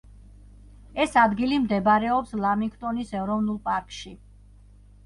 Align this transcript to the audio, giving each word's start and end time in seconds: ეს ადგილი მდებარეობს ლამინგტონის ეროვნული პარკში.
ეს 1.05 1.13
ადგილი 1.25 1.59
მდებარეობს 1.67 2.35
ლამინგტონის 2.47 3.17
ეროვნული 3.21 3.65
პარკში. 3.71 4.17